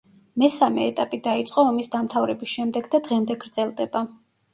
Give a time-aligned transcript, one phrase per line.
[0.43, 4.03] მესამე ეტაპი დაიწყო ომის დამთავრების შემდეგ და დღემდე გრძელდება.